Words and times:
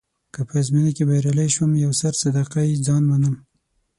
که 0.33 0.41
په 0.47 0.55
ازموینه 0.61 0.91
کې 0.97 1.03
بریالی 1.09 1.49
شوم 1.55 1.71
یو 1.83 1.91
سر 2.01 2.13
صدقه 2.23 2.61
يه 2.69 2.77
ځان 2.87 3.03
منم. 3.11 3.35